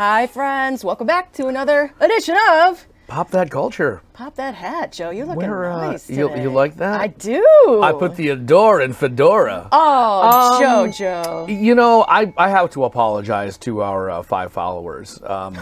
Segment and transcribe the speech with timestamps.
[0.00, 0.82] Hi, friends.
[0.82, 4.00] Welcome back to another edition of Pop that culture.
[4.14, 5.10] Pop That Hat, Joe.
[5.10, 6.08] You're looking Where, uh, nice.
[6.08, 6.42] you- today.
[6.42, 6.98] you like that?
[6.98, 7.82] I do.
[7.82, 9.68] I put the adore in fedora.
[9.70, 11.62] Oh, Um, JoJo.
[11.62, 15.20] You know, I, I have to apologize to our uh, five followers.
[15.22, 15.58] Um,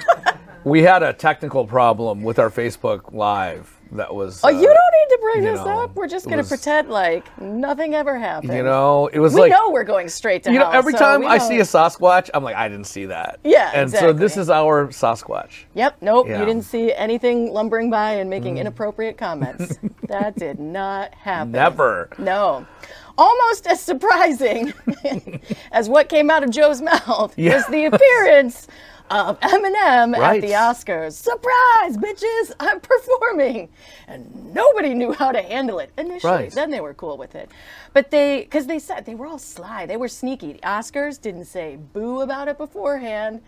[0.64, 4.40] we had a technical problem with our Facebook Live that was.
[4.42, 4.95] Oh, you uh, don't need to
[5.32, 5.94] bring you this know, up.
[5.94, 8.52] We're just going to pretend like nothing ever happened.
[8.52, 9.50] You know, it was we like.
[9.52, 12.44] know we're going straight to you know, every so time I see a Sasquatch, I'm
[12.44, 13.40] like, I didn't see that.
[13.44, 15.64] Yeah, And so this is our Sasquatch.
[15.74, 16.40] Yep, nope, Yeah.
[16.40, 18.60] you didn't see anything lumbering by and making mm.
[18.60, 19.78] inappropriate comments.
[20.08, 21.52] that did not happen.
[21.52, 22.10] Never.
[22.18, 22.66] No.
[23.18, 24.74] Almost as surprising
[25.72, 27.56] as what came out of Joe's mouth Yeah.
[27.56, 28.66] was the appearance
[29.10, 31.12] of Eminem at the Oscars.
[31.12, 32.52] Surprise, bitches!
[32.60, 33.68] I'm performing,
[34.08, 36.32] and nobody knew how to handle it initially.
[36.32, 36.52] Right.
[36.52, 37.50] Then they were cool with it,
[37.92, 40.54] but they, because they said they were all sly, they were sneaky.
[40.54, 43.42] The Oscars didn't say boo about it beforehand,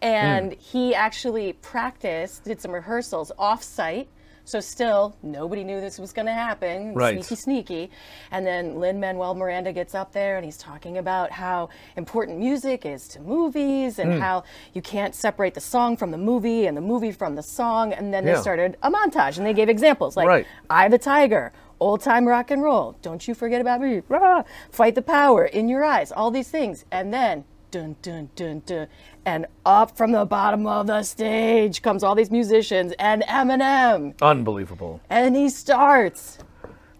[0.00, 0.58] and Hmm.
[0.58, 4.08] he actually practiced, did some rehearsals off-site.
[4.44, 6.94] So still, nobody knew this was going to happen.
[6.94, 7.24] Right.
[7.24, 7.90] Sneaky, sneaky.
[8.30, 12.84] And then Lin Manuel Miranda gets up there and he's talking about how important music
[12.84, 14.18] is to movies and hmm.
[14.18, 14.42] how
[14.74, 17.92] you can't separate the song from the movie and the movie from the song.
[17.92, 18.34] And then Yeah.
[18.34, 20.46] they started a montage and they gave examples like Right.
[20.68, 24.42] "Eye of the Tiger," "Old Time Rock and Roll," "Don't You Forget About Me," rah,
[24.70, 26.84] "Fight the Power," "In Your Eyes," all these things.
[26.90, 28.86] And then dun dun dun dun,
[29.24, 35.00] and up from the bottom of the stage comes all these musicians and Eminem, Unbelievable.
[35.10, 36.38] and he starts.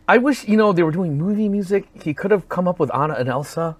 [0.08, 1.86] I wish, you know, they were doing movie music.
[2.02, 3.76] He could have come up with Anna and Elsa.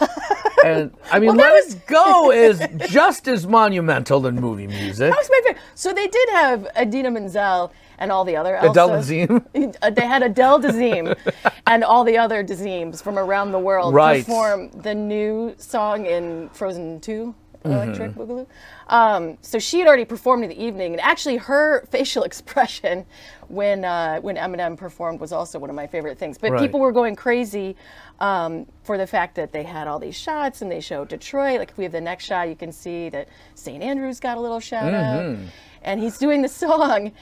[0.64, 5.10] and I mean, Well, Let that It Go is just as monumental than movie music.
[5.10, 5.62] That was my favorite.
[5.74, 8.70] So they did have Idina Menzel and all the other Elsa.
[8.70, 9.76] Adele Dazeem?
[9.82, 11.16] Uh, They had Adele Dazeem
[11.66, 14.24] and all the other Dazeems from around the world Right.
[14.24, 17.34] perform the new song in Frozen 2.
[17.62, 17.72] Mm-hmm.
[17.72, 18.46] Electric Boogaloo.
[18.88, 23.04] Um, so she had already performed in the evening, and actually her facial expression
[23.48, 26.38] when uh, when Eminem performed was also one of my favorite things.
[26.38, 26.60] But Right.
[26.62, 27.76] people were going crazy
[28.18, 31.58] um, for the fact that they had all these shots, and they showed Detroit.
[31.58, 33.82] Like if we have the next shot, you can see that St.
[33.82, 35.42] Andrews got a little shout Mm-hmm.
[35.44, 35.48] out,
[35.82, 37.12] and he's doing the song.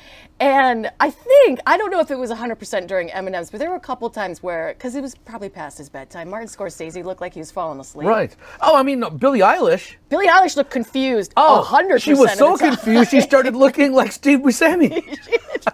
[0.41, 3.77] And I think I don't know if it was 100% during Eminem's, but there were
[3.77, 6.31] a couple times where because it was probably past his bedtime.
[6.31, 8.07] Martin Scorsese looked like he was falling asleep.
[8.07, 8.37] Right.
[8.61, 9.97] Oh, I mean, Billie Eilish.
[10.11, 11.33] Billie Eilish looked confused.
[11.37, 12.01] Oh, 100%.
[12.01, 12.77] she was of so the time.
[12.77, 13.11] confused.
[13.11, 15.03] She started looking like Steve Buscemi.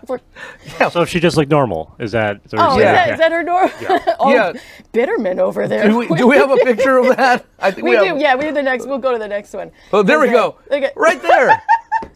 [0.81, 0.89] yeah.
[0.89, 2.41] So if she just looked normal, is that?
[2.45, 2.89] Oh, is Oh, Yeah.
[2.89, 3.71] is, that, is that her door?
[4.19, 4.53] oh, Yeah.
[4.95, 5.89] Bitterman over there.
[5.89, 7.45] do, we, do we have a picture of that?
[7.59, 8.05] I think We, do.
[8.05, 8.87] have- Yeah, we have the next.
[8.87, 9.71] We'll go to the next one.
[9.93, 10.33] Oh, there we Okay.
[10.35, 10.57] go.
[10.71, 10.91] Okay.
[10.97, 11.61] Right there.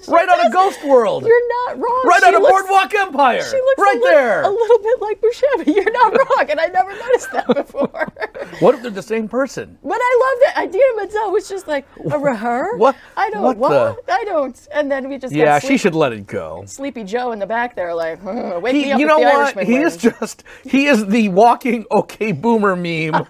[0.07, 1.25] Right out of Ghost World.
[1.27, 2.03] You're not wrong.
[2.07, 3.43] right She out of looks- Boardwalk Empire.
[3.43, 4.43] She looks right a, there.
[4.43, 5.67] a little bit like Buscemi.
[5.75, 8.09] You're not wrong, and I never noticed that before.
[8.61, 9.79] What if they're the same person?
[9.85, 12.77] But I love that Idina Menzel was just like, a her?
[12.79, 13.43] What- I don't.
[13.43, 14.05] what What?
[14.09, 14.69] I don't.
[14.73, 16.63] And then we just Yeah, she should let it go.
[16.67, 19.35] Sleepy Joe in the back there, like, "Hmm, wake He, me up you know what?
[19.35, 23.27] Irishman He is just he is the walking okay boomer meme of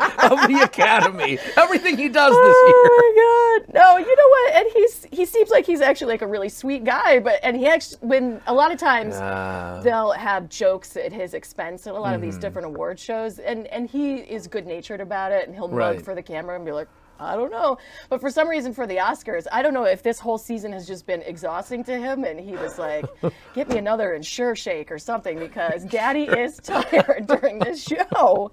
[0.48, 1.38] the academy.
[1.56, 2.74] Everything he does this year.
[2.74, 3.74] Oh my god!
[3.74, 4.54] No, you know what?
[4.54, 7.66] And he's he seems like he's actually like a really sweet guy, but and he
[7.66, 9.80] actually when a lot of times Ah.
[9.82, 12.30] they'll have jokes at his expense at a lot of Mm-hmm.
[12.30, 16.02] these different award shows, and and he is good natured about it, and he'll mug
[16.02, 16.88] for the camera and be like.
[17.20, 17.78] I don't know.
[18.10, 20.86] But for some reason, for the Oscars, I don't know if this whole season has
[20.86, 23.06] just been exhausting to him and he was like,
[23.56, 28.52] get me another Ensure Shake or something because daddy is tired during this show.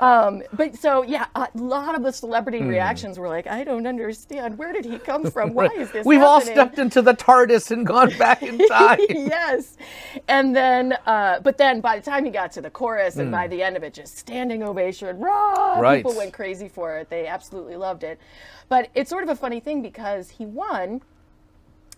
[0.00, 2.68] Um, but so, yeah, a lot of the celebrity Hmm.
[2.68, 4.58] reactions were like, I don't understand.
[4.58, 5.54] Where did he come from?
[5.54, 8.98] Why is this We've all stepped into the TARDIS and gone back in time.
[9.08, 9.76] yes.
[10.28, 13.32] And then, uh, but then by the time he got to the chorus and Hmm.
[13.32, 15.78] by the end of it, just standing ovation, rah!
[15.78, 16.04] Right.
[16.04, 17.08] People went crazy for it.
[17.08, 18.18] They absolutely loved it.
[18.68, 21.02] But it's sort of a funny thing because he won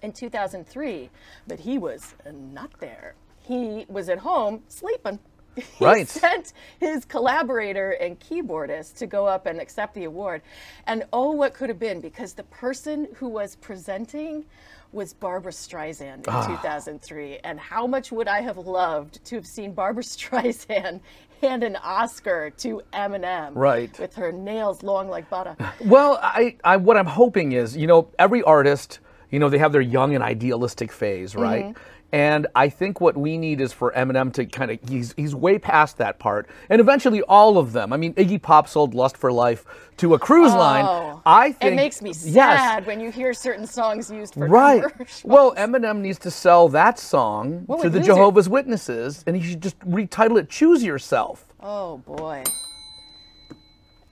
[0.03, 1.09] in 2003,
[1.47, 3.15] but he was not there.
[3.41, 5.19] He was at home sleeping.
[5.79, 6.07] He Right.
[6.09, 10.43] sent his collaborator and keyboardist to go up and accept the award.
[10.87, 14.45] And oh, what could have been because the person who was presenting
[14.93, 16.47] was Barbra Streisand in Ah.
[16.47, 17.39] 2003.
[17.45, 21.01] And how much would I have loved to have seen Barbra Streisand
[21.43, 23.99] hand an Oscar to Eminem Right.
[23.99, 25.57] with her nails long like butter?
[25.85, 29.01] Well, I, I what I'm hoping is, you know, every artist,
[29.31, 31.65] you know, they have their young and idealistic phase, right?
[31.67, 31.83] Mm-hmm.
[32.17, 35.59] And I think what we need is for Eminem to kind of he's he's way
[35.59, 37.93] past that part, and eventually all of them.
[37.93, 39.67] I mean, Iggy Pop sold "Lust for Life"
[39.99, 40.87] to a cruise oh, line.
[40.87, 44.49] Oh, I think it makes me yes, sad when you hear certain songs used for
[44.49, 44.83] Right.
[45.25, 48.13] Well, Eminem needs to sell that song What to the lose it?
[48.13, 52.45] Jehovah's Witnesses, and he should just retitle it "Choose Yourself." Oh boy.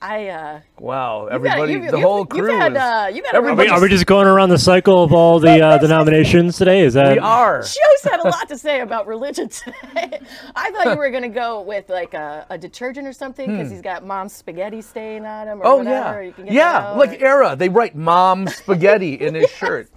[0.06, 2.78] I uh, Wow, you gotta- everybody, you- the you- whole you've crew had, is.
[2.78, 5.40] uh, you gotta Are we, everybody- are we just going around the cycle of all
[5.40, 6.80] the uh, the nominations today?
[6.80, 7.60] Is that we are.
[7.62, 10.20] Joe's had a lot to say about religion today.
[10.56, 13.80] I thought you were gonna go with like a, a detergent or something because he's
[13.80, 16.20] got mom's spaghetti stain on him or Oh whatever.
[16.22, 17.56] yeah, You can get yeah, like or- era.
[17.56, 19.88] They write "mom spaghetti" in his shirt.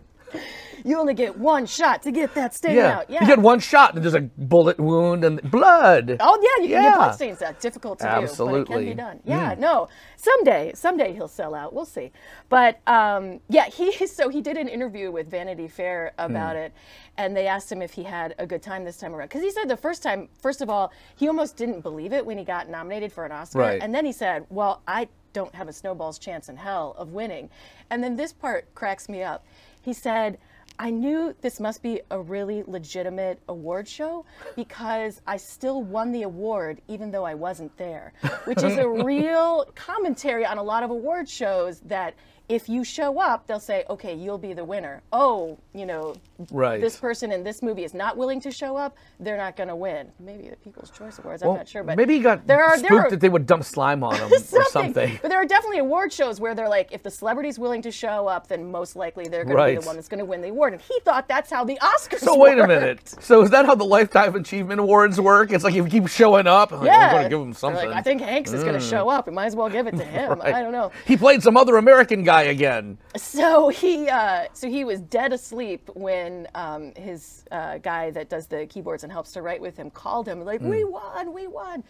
[0.87, 2.97] You only get one shot to get that stain Yeah.
[2.99, 3.09] out.
[3.09, 3.21] Yeah.
[3.21, 6.15] you get one shot and there's a bullet wound and blood.
[6.19, 7.39] Oh yeah, you can get blood stains.
[7.39, 8.75] That's difficult to do, but it Absolutely.
[8.75, 9.19] can be done.
[9.25, 9.89] Yeah, no.
[10.15, 11.73] Someday, someday he'll sell out.
[11.73, 12.11] We'll see.
[12.49, 16.61] But um, yeah, he so he did an interview with Vanity Fair about Hmm.
[16.63, 16.73] it,
[17.17, 19.27] and they asked him if he had a good time this time around.
[19.27, 22.37] Because he said the first time, first of all, he almost didn't believe it when
[22.37, 23.81] he got nominated for an Oscar, Right.
[23.81, 27.49] and then he said, "Well, I don't have a snowball's chance in hell of winning."
[27.89, 29.43] And then this part cracks me up.
[29.81, 30.37] He said.
[30.79, 34.25] I knew this must be a really legitimate award show
[34.55, 38.13] because I still won the award even though I wasn't there,
[38.45, 42.13] which is a real commentary on a lot of award shows that
[42.49, 45.01] if you show up, they'll say, okay, you'll be the winner.
[45.11, 46.15] Oh, you know,
[46.51, 46.79] Right.
[46.79, 49.75] this person in this movie is not willing to show up, they're not going to
[49.75, 50.07] win.
[50.19, 51.83] Maybe the People's Choice Awards, I'm not sure.
[51.83, 54.15] But maybe he got there are, spooked there are, that they would dump slime on
[54.15, 55.19] him or something.
[55.21, 58.27] But there are definitely award shows where they're like, if the celebrity's willing to show
[58.27, 60.49] up, then most likely they're going to be the one that's going to win the
[60.49, 60.73] award.
[60.73, 63.15] And he thought that's how the Oscars So wait a minute.
[63.19, 65.51] So is that how the Lifetime Achievement Awards work?
[65.51, 66.97] It's like if you keep showing up, like, Yeah.
[67.07, 67.83] I'm going to give him something.
[67.85, 67.89] Mm.
[67.89, 69.27] Like, I think Hanks is going to show up.
[69.27, 70.39] We might as well give it to him.
[70.39, 70.53] Right.
[70.53, 70.91] I don't know.
[71.05, 72.97] He played some other American guy again.
[73.15, 78.47] So he, uh, so he was dead asleep when um, his uh, guy that does
[78.47, 81.83] the keyboards and helps to write with him called him like, "We won, we won,"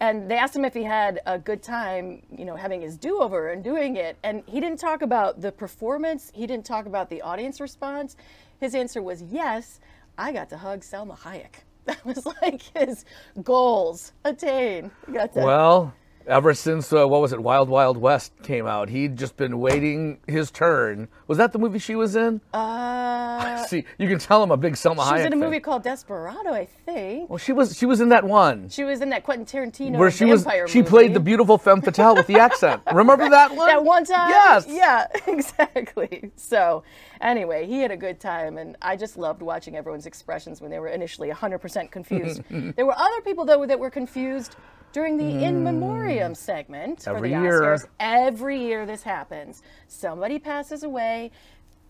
[0.00, 3.50] and they asked him if he had a good time, you know, having his do-over
[3.50, 6.30] and doing it, and he didn't talk about the performance.
[6.34, 8.16] He didn't talk about the audience response.
[8.60, 9.80] His answer was yes.
[10.16, 11.46] I got to hug Salma Hayek.
[11.86, 13.04] That was like his
[13.42, 14.90] goals attained.
[15.12, 15.94] Got to Well,
[16.26, 20.18] ever since uh, what was it, Wild Wild West came out, he'd just been waiting
[20.26, 21.08] his turn.
[21.26, 22.40] Was that the movie she was in?
[22.52, 25.40] uh, See, you can tell I'm a big Salma she Hayek was in a fan.
[25.40, 27.30] movie called Desperado, I think.
[27.30, 30.10] Well, she was she was in that one She was in that Quentin Tarantino where
[30.10, 32.82] she was vampire she played the beautiful femme fatale with the accent.
[32.92, 33.68] Remember that one?
[33.68, 34.30] that one time.
[34.30, 34.66] Yes.
[34.68, 36.30] Yeah, exactly.
[36.36, 36.82] So,
[37.20, 40.78] anyway, he had a good time, and I just loved watching everyone's expressions when they
[40.78, 42.42] were initially 100% confused.
[42.50, 44.56] there were other people though that were confused
[44.94, 47.16] during the in memoriam segment for Hmm.
[47.16, 47.60] Every the year.
[47.62, 47.86] Oscars.
[47.98, 49.60] Every year this happens.
[49.88, 51.32] Somebody passes away.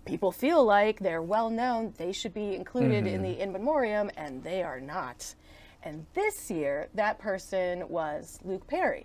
[0.07, 1.93] People feel like they're well known.
[1.99, 3.23] They should be included in Mm-hmm.
[3.23, 5.35] the in memoriam, and they are not.
[5.83, 9.05] And this year, that person was Luke Perry.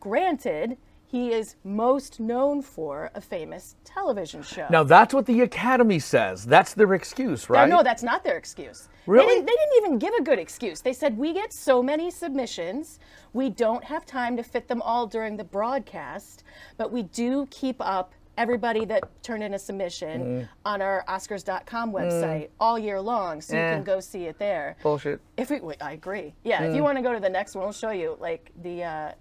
[0.00, 4.66] Granted, he is most known for a famous television show.
[4.70, 6.44] Now that's what the Academy says.
[6.44, 7.68] That's their excuse, right?
[7.68, 8.88] No, that's not their excuse.
[9.06, 9.26] Really?
[9.26, 10.80] They didn't, they didn't even give a good excuse.
[10.80, 12.98] They said, We get so many submissions,
[13.32, 16.42] we don't have time to fit them all during the broadcast,
[16.76, 20.48] but we do keep up everybody that turned in a submission Mm.
[20.66, 23.74] on our Oscars.com website all year long, so you Eh.
[23.74, 24.76] can go see it there.
[24.82, 25.20] Bullshit.
[25.38, 26.34] If we, wait, I agree.
[26.44, 26.68] Yeah, Mm.
[26.70, 28.16] if you want to go to the next one, we'll show you.
[28.20, 29.12] Like the, uh,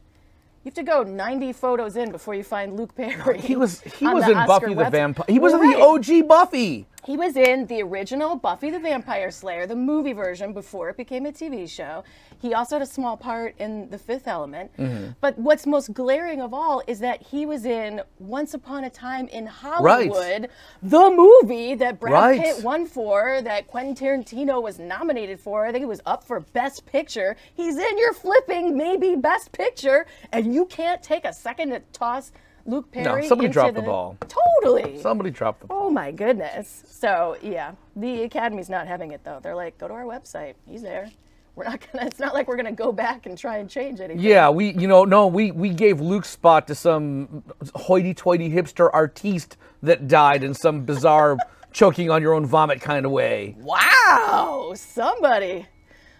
[0.66, 3.40] you have to go 90 photos in before you find Luke Perry.
[3.40, 4.90] He was he was the in Oscar Buffy the.
[4.90, 5.26] Vampire.
[5.30, 5.78] He was in Right.
[5.78, 6.88] the OG Buffy.
[7.06, 11.27] He was in the original Buffy the Vampire Slayer, the movie version before it became
[11.27, 12.03] a TV show.
[12.41, 14.72] He also had a small part in The Fifth Element.
[14.77, 15.12] Mm-hmm.
[15.22, 19.27] But what's most glaring of all is that he was in Once Upon a Time
[19.27, 20.50] in Hollywood,
[20.82, 22.41] the movie that Brad Right.
[22.41, 25.65] Pitt won for, that Quentin Tarantino was nominated for.
[25.65, 27.36] I think it was up for Best Picture.
[27.53, 32.32] He's in your flipping maybe Best Picture, and you can't take a second to toss
[32.65, 33.22] Luke Perry.
[33.22, 34.17] No, somebody dropped the ball.
[34.27, 35.00] Totally.
[35.00, 35.88] Somebody dropped the oh ball.
[35.88, 36.84] Oh my goodness.
[36.88, 39.39] So yeah, the Academy's not having it though.
[39.41, 40.55] They're like, go to our website.
[40.65, 41.12] He's there.
[41.55, 42.07] We're not gonna.
[42.07, 44.22] It's not like we're gonna go back and try and change anything.
[44.22, 47.43] Yeah, we you know no we we gave Luke's spot to some
[47.75, 51.38] hoity-toity hipster artiste that died in some bizarre
[51.72, 53.55] choking on your own vomit kind of way.
[53.60, 54.74] Wow.
[54.75, 55.65] Somebody.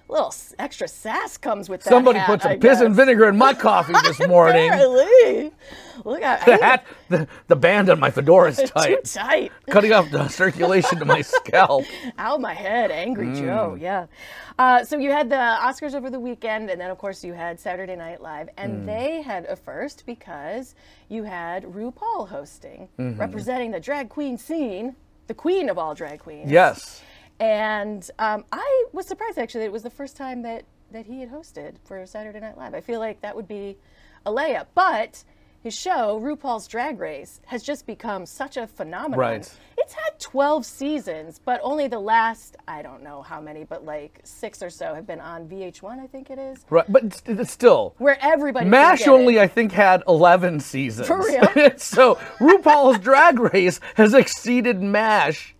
[0.07, 1.89] A little extra sass comes with that.
[1.89, 4.69] Somebody hat, put some I piss and vinegar in my coffee this morning.
[4.71, 5.51] Apparently.
[6.03, 9.51] Look at the hat, the, the band on my fedora is Too tight, tight.
[9.69, 11.85] cutting off the circulation to my scalp.
[12.19, 13.39] Out my head, Angry Mm.
[13.39, 13.77] Joe.
[13.79, 14.05] Yeah.
[14.59, 17.59] Uh, so you had the Oscars over the weekend, and then of course you had
[17.59, 18.85] Saturday Night Live, and Mm.
[18.85, 20.75] they had a first because
[21.09, 23.19] you had RuPaul hosting, Mm-hmm.
[23.19, 24.95] representing the drag queen scene,
[25.27, 26.51] the queen of all drag queens.
[26.51, 27.01] Yes.
[27.39, 31.20] And um, I was surprised actually that it was the first time that that he
[31.20, 32.74] had hosted for Saturday Night Live.
[32.74, 33.77] I feel like that would be
[34.25, 35.24] a layup, but.
[35.62, 39.18] His show, RuPaul's Drag Race, has just become such a phenomenon.
[39.20, 39.51] Right.
[39.80, 44.20] It's had 12 seasons, but only the last, I don't know how many, but like
[44.24, 47.51] six or so have been on VH1, I think it is, Right, but it's, it's
[47.51, 47.96] still.
[47.98, 48.70] where everybody.
[48.70, 49.42] MASH only, it.
[49.42, 51.08] I think, had 11 seasons.
[51.08, 51.72] For real?
[51.77, 55.54] so RuPaul's Drag Race has exceeded MASH.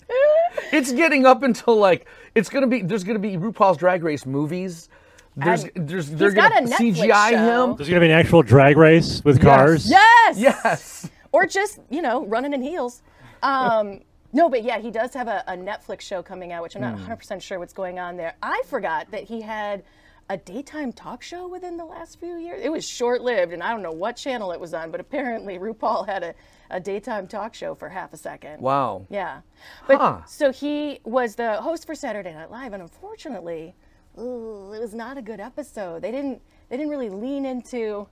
[0.72, 2.82] It's getting up until like it's gonna be.
[2.82, 4.90] There's gonna be RuPaul's Drag Race movies.
[5.38, 7.64] There's, And there's, they're he's got gonna a Netflix CGI show.
[7.72, 7.76] him.
[7.76, 9.90] There's gonna be an actual drag race with cars.
[9.90, 10.38] Yes!
[10.38, 11.10] Yes.
[11.34, 13.02] Or just, you know, running in heels.
[13.44, 14.00] Um,
[14.32, 16.98] no, but yeah, he does have a, a Netflix show coming out, which I'm not
[16.98, 18.36] 100% sure what's going on there.
[18.42, 19.84] I forgot that he had
[20.30, 22.62] a daytime talk show within the last few years.
[22.64, 25.60] It was short lived, and I don't know what channel it was on, but apparently
[25.60, 26.34] RuPaul had a,
[26.72, 28.60] a daytime talk show for half a second.
[28.62, 29.06] Wow.
[29.10, 29.42] Yeah.
[29.88, 30.26] But Huh.
[30.26, 33.76] so he was the host for Saturday Night Live, and unfortunately,
[34.18, 36.02] ooh, it was not a good episode.
[36.02, 38.08] They didn't they didn't really lean into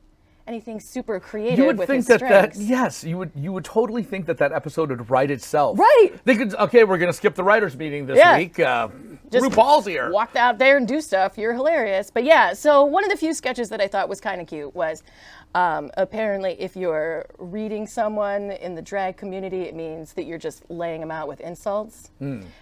[0.47, 3.63] anything super creative You would with think his that that yes, you would you would
[3.65, 5.79] totally think that that episode would write itself.
[5.79, 6.12] Right.
[6.25, 8.38] They could okay, we're gonna skip the writers' meeting this Yeah.
[8.38, 8.59] week.
[8.59, 8.89] Uh,
[9.31, 10.12] Just RuPaul's here.
[10.12, 11.38] Walk out there and do stuff.
[11.38, 12.12] You're hilarious.
[12.12, 14.75] But yeah, so one of the few sketches that I thought was kind of cute
[14.75, 15.01] was
[15.55, 20.69] um, apparently if you're reading someone in the drag community, it means that you're just
[20.69, 22.10] laying them out with insults.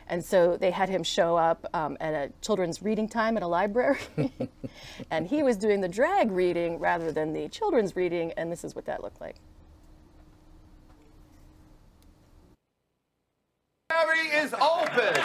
[0.08, 3.48] And so they had him show up um, at a children's reading time at a
[3.48, 4.00] library.
[5.12, 8.34] and he was doing the drag reading rather than the children's reading.
[8.38, 9.36] And this is what that looked like.
[13.92, 15.22] Library is open.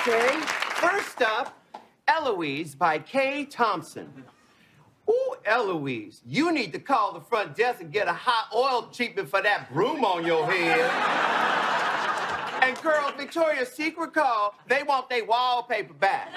[0.00, 0.40] Okay,
[0.76, 1.56] first up,
[2.08, 4.24] Eloise by Kay Thompson.
[5.10, 9.28] Ooh, Eloise, you need to call the front desk and get a hot oil treatment
[9.28, 10.78] for that broom on your head.
[12.62, 16.28] and girl, Victoria's Secret call, they want their wallpaper back.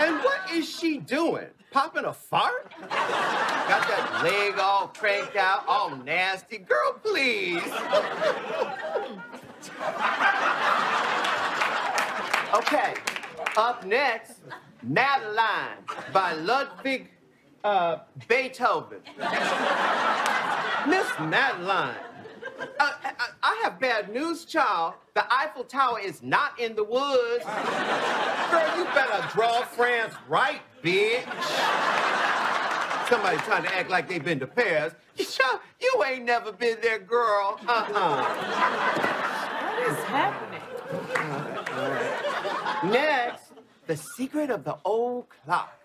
[0.00, 1.46] and what is she doing?
[1.70, 2.72] Popping a fart?
[2.80, 6.58] Got that leg all cranked out, all nasty.
[6.58, 7.62] Girl, please.
[12.54, 12.94] okay,
[13.56, 14.40] up next,
[14.82, 15.78] Madeline
[16.12, 17.10] by Ludwig
[17.66, 19.00] uh, Beethoven.
[20.88, 21.96] Miss Madeline.
[22.60, 24.94] Uh, I, I have bad news, child.
[25.14, 27.44] The Eiffel Tower is not in the woods.
[27.44, 31.24] Girl, you better draw France right, bitch.
[33.08, 34.94] Somebody trying to act like they've been to Paris.
[35.18, 37.58] You ain't never been there, girl.
[37.66, 38.22] Uh-uh.
[39.64, 40.62] What is happening?
[42.92, 43.52] Next,
[43.86, 45.75] the secret of the old clock.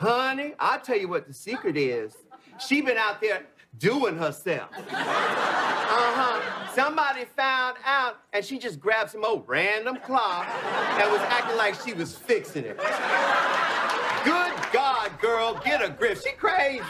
[0.00, 2.16] Honey, I'll tell you what the secret is.
[2.58, 3.42] She been out there
[3.76, 4.70] doing herself.
[4.78, 6.72] Uh-huh.
[6.74, 11.74] Somebody found out and she just grabbed some old random clock and was acting like
[11.84, 12.78] she was fixing it.
[14.24, 16.16] Good God, girl, get a grip.
[16.16, 16.82] She crazy.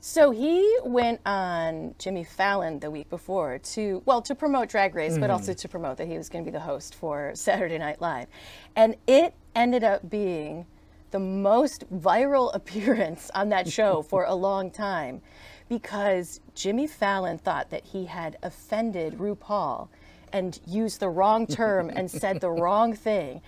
[0.00, 5.18] So he went on Jimmy Fallon the week before to, well, to promote Drag Race,
[5.18, 8.00] but also to promote that he was going to be the host for Saturday Night
[8.00, 8.28] Live.
[8.76, 10.66] And it ended up being
[11.10, 15.20] the most viral appearance on that show for a long time
[15.68, 19.88] because Jimmy Fallon thought that he had offended RuPaul
[20.32, 23.40] and used the wrong term and said the wrong thing.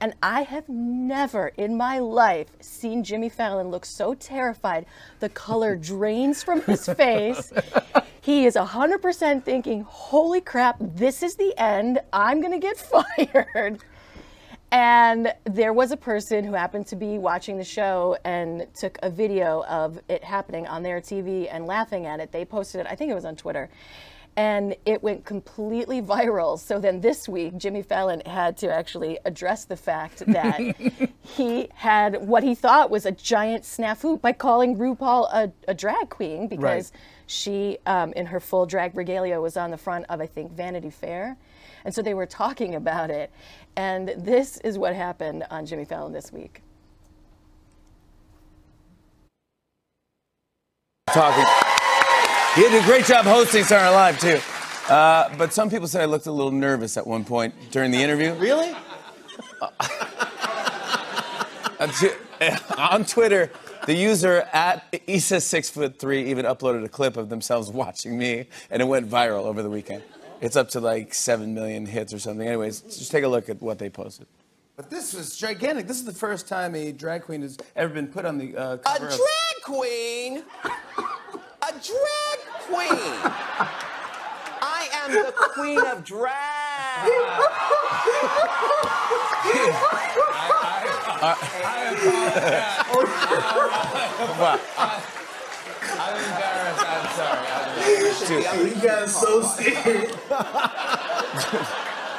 [0.00, 4.86] And I have never in my life seen Jimmy Fallon look so terrified.
[5.20, 7.52] The color drains from his face.
[8.22, 12.00] He is 100% thinking, holy crap, this is the end.
[12.12, 13.82] I'm going to get fired.
[14.72, 19.10] And there was a person who happened to be watching the show and took a
[19.10, 22.30] video of it happening on their TV and laughing at it.
[22.30, 23.68] They posted it, I think it was on Twitter.
[24.36, 26.56] And it went completely viral.
[26.56, 30.76] So then this week, Jimmy Fallon had to actually address the fact that
[31.20, 36.10] he had what he thought was a giant snafu by calling RuPaul a, a drag
[36.10, 36.92] queen because
[37.26, 40.90] she, um, in her full drag regalia, was on the front of, I think, Vanity
[40.90, 41.36] Fair.
[41.84, 43.30] And so they were talking about it.
[43.76, 46.62] And this is what happened on Jimmy Fallon this week.
[51.12, 51.44] talking.
[52.54, 54.92] He did a great job hosting Saturday Night Live too.
[54.92, 57.98] Uh, but some people said I looked a little nervous at one point during the
[57.98, 58.34] interview.
[58.34, 58.74] Really?
[61.80, 61.88] Uh,
[62.76, 63.50] on Twitter,
[63.86, 68.46] the user at Issa six foot three even uploaded a clip of themselves watching me,
[68.70, 70.02] and it went viral over the weekend.
[70.40, 72.46] It's up to like seven million hits or something.
[72.46, 74.26] Anyways, just take a look at what they posted.
[74.76, 75.86] But this was gigantic.
[75.86, 78.74] This is the first time a drag queen has ever been put on the uh,
[78.74, 80.42] A cover of- drag queen?
[80.64, 83.20] A drag queen?
[84.62, 86.32] I am the queen of Drag.
[91.22, 91.36] I
[91.86, 93.80] am drag.
[96.02, 96.59] I'm embarrassed.
[96.92, 100.12] I'm Dude, You got so serious.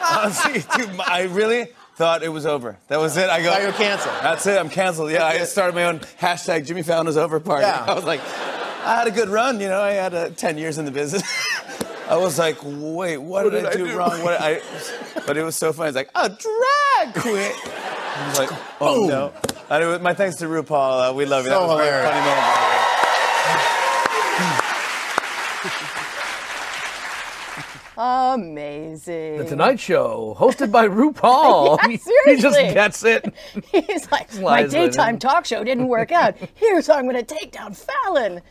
[0.01, 2.77] honestly, dude, I really thought it was over.
[2.87, 3.29] That was it.
[3.29, 3.51] I go.
[3.51, 4.15] Now you're canceled.
[4.21, 4.57] That's it.
[4.57, 5.11] I'm canceled.
[5.11, 7.63] Yeah, I started my own hashtag Jimmy Fallon is over party.
[7.63, 7.85] Yeah.
[7.87, 9.59] I was like, I had a good run.
[9.59, 11.23] You know, I had uh, 10 years in the business.
[12.09, 14.21] I was like, wait, what, did, I, do, wrong?
[14.23, 14.61] What I,
[15.27, 15.89] but it was so funny.
[15.89, 17.51] It's like a drag queen.
[17.53, 19.33] I was like, oh no.
[19.69, 21.11] And it was, my thanks to RuPaul.
[21.11, 21.51] Uh, we love you.
[21.51, 22.09] So that was a very hilarious.
[22.09, 22.70] funny moment.
[28.01, 29.37] Amazing.
[29.37, 31.77] The Tonight Show, hosted by RuPaul.
[31.83, 33.31] Yeah, he, he just gets it.
[33.71, 36.35] He's like, my daytime talk show didn't work out.
[36.55, 38.41] Here's how I'm going to take down Fallon.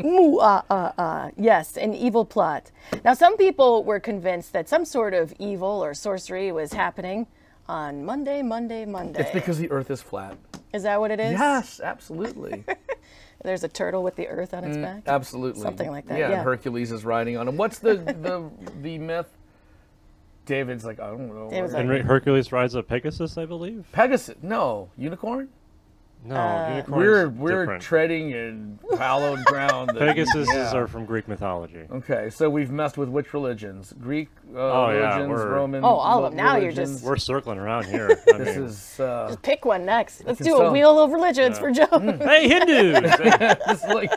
[0.00, 1.30] Moo, ah, ah, ah.
[1.36, 2.72] Yes, an evil plot.
[3.04, 7.28] Now, some people were convinced that some sort of evil or sorcery was happening
[7.68, 9.20] on Monday, Monday, Monday.
[9.20, 10.36] It's because the Earth is flat.
[10.72, 11.30] is that what it is?
[11.30, 12.64] Yes, absolutely.
[13.42, 15.02] There's a turtle with the earth on its mm, back.
[15.06, 15.62] Absolutely.
[15.62, 16.42] Something like that, Yeah, yeah.
[16.42, 17.56] Hercules is riding on him.
[17.56, 18.50] What's the the
[18.82, 19.28] the myth?
[20.46, 21.50] David's like, I don't know.
[21.50, 23.84] David's And Hercules rides a Pegasus, I believe.
[23.92, 24.36] Pegasus.
[24.42, 25.48] No, unicorn.
[26.26, 27.82] No, Uh, unicorns We're we're different.
[27.82, 29.90] treading in hallowed ground.
[29.90, 30.74] that- Pegasus yeah.
[30.74, 31.82] are from Greek mythology.
[31.90, 33.94] Okay, so we've messed with which religions?
[34.00, 35.84] Greek uh, Oh, yeah, religions, we're- Roman.
[35.84, 36.36] Oh, all of them.
[36.36, 38.08] Now you're just- We're circling around here.
[38.34, 40.24] I This mean, is uh, Pick one next.
[40.24, 40.72] Let's do a tell.
[40.72, 41.86] wheel of religions for Joe.
[41.90, 43.82] hey Hindus!
[43.88, 44.10] like.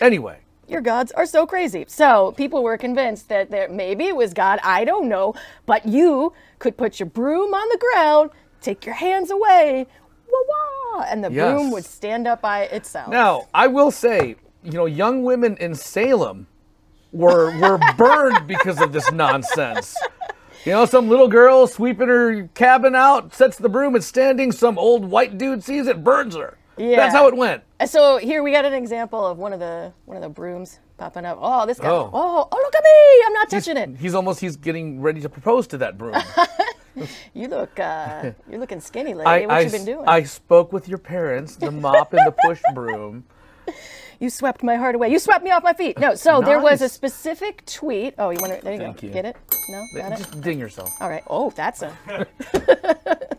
[0.00, 1.84] Anyway, Your gods are so crazy.
[1.88, 4.58] So people were convinced that there, maybe it was God.
[4.62, 5.34] I don't know,
[5.66, 9.86] but you could put your broom on the ground, take your hands away,
[10.32, 11.52] wah wah, and the Yes.
[11.52, 13.08] broom would stand up by itself.
[13.08, 16.46] now I will say, you know, young women in Salem
[17.12, 19.96] were were burned because of this nonsense.
[20.64, 24.52] You know, some little girl sweeping her cabin out, sets the broom, it's standing.
[24.52, 26.58] Some old white dude sees it, burns her.
[26.76, 26.96] Yeah.
[26.96, 27.62] That's how it went.
[27.78, 30.78] Uh, so here we got an example of one of the one of the brooms
[30.98, 31.38] popping up.
[31.40, 31.88] Oh, this guy.
[31.88, 32.10] Oh.
[32.12, 33.24] Oh, oh, look at me!
[33.26, 33.96] I'm not touching it.
[33.98, 36.14] He's almost he's getting ready to propose to that broom.
[37.34, 39.28] You look uh, you're looking skinny, lady.
[39.28, 40.04] I, what I you been doing?
[40.08, 43.24] I spoke with your parents, the mop and the push broom.
[44.18, 45.08] You swept my heart away.
[45.08, 45.98] You swept me off my feet.
[45.98, 48.14] No, so there was a specific tweet.
[48.18, 48.62] Oh, you want to?
[48.62, 49.06] There you Thank go.
[49.06, 49.12] you.
[49.12, 49.36] Get it?
[49.70, 50.18] No, got it.
[50.18, 50.90] Just ding yourself.
[51.00, 51.22] All right.
[51.26, 52.26] Oh, that's a.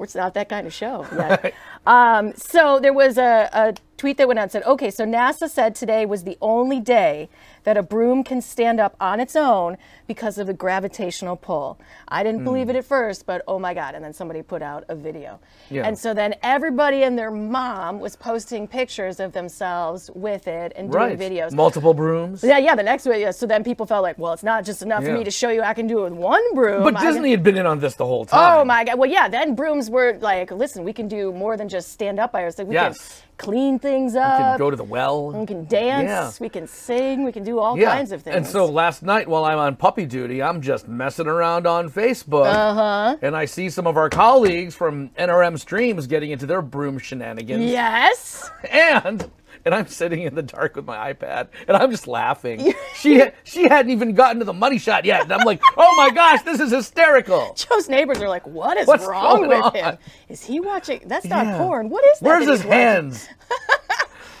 [0.00, 1.54] It's not that kind of show yet.
[1.86, 5.48] um, so there was a, a tweet that went out and said, okay, so NASA
[5.48, 7.28] said today was the only day
[7.64, 11.78] that a broom can stand up on its own because of the gravitational pull.
[12.08, 12.44] I didn't hmm.
[12.44, 13.94] believe it at first, but oh my God.
[13.94, 15.40] And then somebody put out a video.
[15.70, 15.86] Yeah.
[15.86, 20.90] And so then everybody and their mom was posting pictures of themselves with it and
[20.90, 21.18] doing Right.
[21.18, 21.52] videos.
[21.52, 22.42] Multiple brooms.
[22.42, 23.30] yeah, yeah, the next video.
[23.30, 25.62] So then people felt like, well, it's not just enough for me to show you
[25.62, 26.82] I can do it with one broom.
[26.82, 28.60] But I can- Disney had been in on this the whole oh time.
[28.60, 28.98] Oh my god!
[28.98, 29.28] Well, yeah.
[29.28, 32.68] Then brooms were like, listen, we can do more than just stand up by ourselves.
[32.68, 32.98] We Yes.
[32.98, 34.38] can clean things up.
[34.38, 35.32] We can go to the well.
[35.32, 36.08] we can dance.
[36.08, 36.32] Yeah.
[36.40, 37.24] We can sing.
[37.24, 37.94] We can do all Yeah.
[37.94, 38.36] kinds of things.
[38.36, 42.46] And so last night while I'm on duty, I'm just messing around on Facebook.
[42.46, 43.16] Uh-huh.
[43.22, 47.62] And I see some of our colleagues from NRM Streams getting into their broom shenanigans.
[47.70, 48.50] yes.
[48.70, 49.30] And
[49.64, 52.72] and I'm sitting in the dark with my iPad and I'm just laughing.
[52.94, 55.22] she she hadn't even gotten to the money shot yet.
[55.22, 58.86] And I'm like, "Oh my gosh, this is hysterical." Joe's neighbors are like, what is
[58.86, 59.74] What's wrong with on?
[59.74, 59.98] him?
[60.28, 61.00] Is he watching?
[61.06, 61.58] That's not Yeah.
[61.58, 61.88] porn.
[61.88, 62.26] What is that?
[62.26, 63.28] Where's that his hands?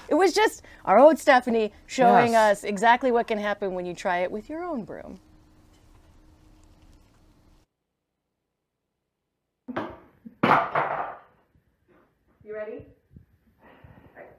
[0.08, 2.58] It was just our old Stephanie showing Yes.
[2.58, 5.18] us exactly what can happen when you try it with your own broom.
[12.44, 12.86] You ready?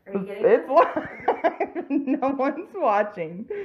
[0.07, 1.85] Are you getting It's live.
[1.89, 3.45] no one's watching.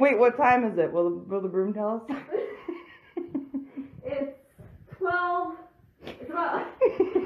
[0.00, 0.92] Wait, what time is it?
[0.92, 2.16] Will the, will the broom tell us?
[4.06, 4.36] It's
[4.98, 5.54] 12.
[6.06, 6.66] It's about,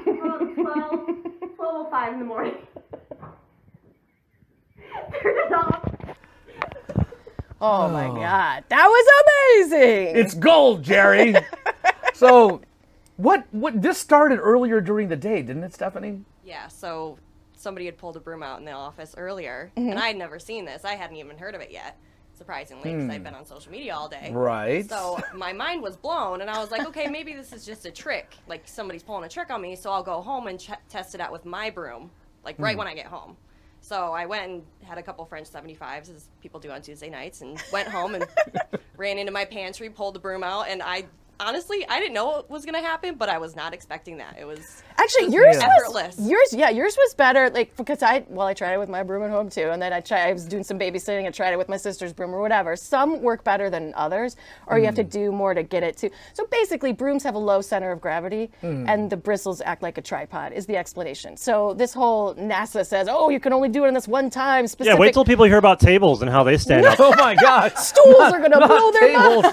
[0.07, 1.28] about 12,
[1.73, 2.55] 12.05 in the morning.
[5.21, 5.85] Turn it off.
[7.61, 10.15] Oh my God, that was amazing!
[10.15, 11.35] It's gold, Jerry.
[12.13, 12.61] so,
[13.17, 16.21] what what this started earlier during the day, didn't it, Stephanie?
[16.45, 17.17] Yeah, so
[17.57, 19.89] somebody had pulled a broom out in the office earlier, Mm-hmm.
[19.89, 20.85] and I had never seen this.
[20.85, 21.97] I hadn't even heard of it yet,
[22.39, 24.29] surprisingly, because I've been on social media all day.
[24.29, 24.35] Hmm.
[24.37, 24.89] Right.
[24.89, 27.91] So my mind was blown, and I was like, okay, maybe this is just a
[27.91, 28.33] trick.
[28.47, 31.21] Like somebody's pulling a trick on me, so I'll go home and ch- test it
[31.21, 32.09] out with my broom,
[32.43, 32.79] like right Hmm.
[32.79, 33.37] when I get home.
[33.81, 37.41] So I went and had a couple French 75s, as people do on Tuesday nights,
[37.41, 38.25] and went home and
[38.97, 41.05] ran into my pantry, pulled the broom out, and I
[41.39, 44.37] honestly, I didn't know what was gonna happen, but I was not expecting that.
[44.39, 45.67] It was Actually, yours Yeah.
[45.67, 46.19] was Effortless.
[46.19, 46.53] yours.
[46.53, 47.49] Yeah, yours was better.
[47.49, 49.93] Like because I well, I tried it with my broom at home too, and then
[49.93, 50.27] I tried.
[50.27, 52.75] I was doing some babysitting and tried it with my sister's broom or whatever.
[52.75, 54.35] Some work better than others,
[54.67, 55.09] or you have to mm.
[55.09, 56.09] do more to get it to.
[56.33, 58.87] So basically, brooms have a low center of gravity, mm.
[58.87, 60.51] and the bristles act like a tripod.
[60.53, 61.37] Is the explanation.
[61.37, 64.67] So this whole NASA says, oh, you can only do it in this one time.
[64.79, 66.99] Yeah, wait till people hear about tables and how they stand up.
[66.99, 67.77] Oh my God!
[67.77, 69.45] Stools are gonna blow their tables.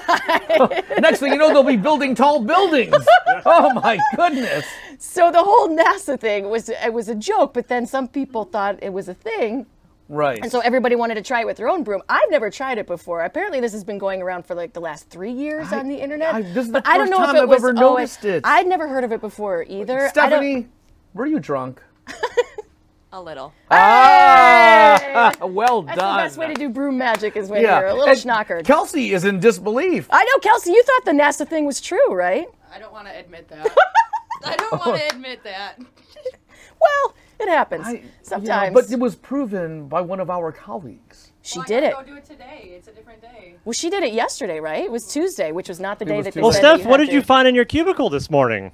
[1.00, 2.94] Next thing you know, they'll be building tall buildings.
[3.48, 4.64] Oh my goodness!
[4.98, 8.82] So the whole NASA thing was it was a joke, but then some people thought
[8.82, 9.66] it was a thing.
[10.08, 10.38] Right.
[10.40, 12.02] And so everybody wanted to try it with their own broom.
[12.08, 13.22] I've never tried it before.
[13.24, 16.34] Apparently, this has been going around for like the last three years on the internet.
[16.34, 17.68] I- this is but the I don't first know time if it I've was ever
[17.70, 18.40] oh, noticed it.
[18.44, 20.08] I'd never heard of it before either.
[20.08, 20.68] Stephanie,
[21.14, 21.82] were you drunk?
[23.16, 23.52] a little.
[23.70, 26.16] Ah, well That's done.
[26.16, 27.80] the best way to do broom magic is when yeah.
[27.80, 28.64] you're a little and schnockered.
[28.64, 30.06] Kelsey is in disbelief.
[30.10, 32.46] I know, Kelsey, you thought the NASA thing was true, right?
[32.72, 33.66] I don't want to admit that.
[34.44, 35.78] I don't want to admit that.
[36.78, 38.74] Well, it happens I- yeah, sometimes.
[38.74, 41.32] but it was proven by one of our colleagues.
[41.40, 41.92] she Well, I did it.
[41.92, 42.72] gotta Go do it today.
[42.76, 43.54] It's a different day.
[43.64, 44.84] Well, she did it yesterday, right?
[44.84, 46.62] It was Tuesday, which was not the day was that they Well, Tuesday.
[46.62, 48.72] said that Steph, what had did you find in your cubicle this morning?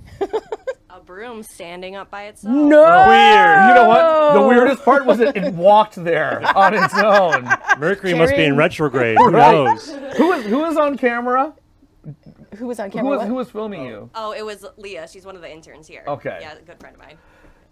[1.13, 2.55] A broom standing up by itself.
[2.55, 3.07] No.
[3.07, 3.69] Weird.
[3.69, 4.33] You know what?
[4.33, 7.47] The weirdest part was it, it walked there on its own.
[7.79, 9.19] Mercury must be in retrograde.
[9.19, 9.53] Who Right.
[9.53, 9.91] knows?
[10.17, 11.53] Who is who is on camera?
[12.57, 13.19] Who was on Who camera?
[13.19, 14.09] was who was filming you?
[14.15, 15.07] Oh, it was Leah.
[15.07, 16.03] She's one of the interns here.
[16.09, 16.39] Okay.
[16.41, 17.19] Yeah, a good friend of mine.